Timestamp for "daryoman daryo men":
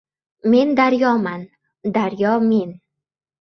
0.79-2.69